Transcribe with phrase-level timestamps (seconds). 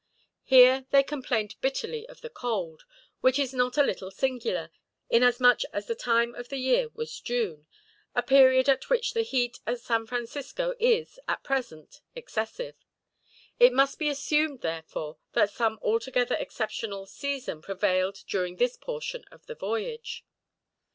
[0.41, 2.85] Here they complained bitterly of the cold;
[3.19, 4.71] which is not a little singular,
[5.11, 7.67] inasmuch as the time of the year was June,
[8.15, 12.77] a period at which the heat at San Francisco is, at present, excessive.
[13.59, 19.45] It must be assumed, therefore, that some altogether exceptional season prevailed during this portion of
[19.45, 20.25] the voyage.